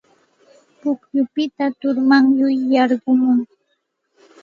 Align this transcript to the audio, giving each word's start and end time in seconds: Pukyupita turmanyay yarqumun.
Pukyupita 0.79 1.65
turmanyay 1.79 2.57
yarqumun. 2.73 3.39